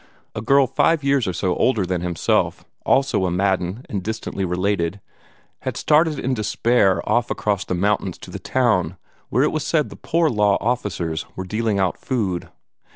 [0.33, 4.99] A girl five years or so older than himself, also a Madden and distantly related,
[5.59, 8.97] had started in despair off across the mountains to the town
[9.29, 12.49] where it was said the poor law officers were dealing out food.